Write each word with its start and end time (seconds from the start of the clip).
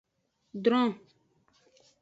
Dron. 0.63 0.89